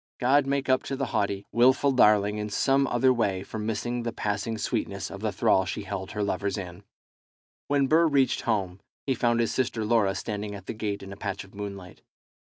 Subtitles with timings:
[0.19, 4.11] God make up to the haughty, wilful darling in some other way for missing the
[4.11, 6.83] passing sweetness of the thrall she held her lovers in!
[7.67, 11.17] When Burr reached home, he found his sister Laura standing at the gate in a
[11.17, 12.01] patch of moonlight.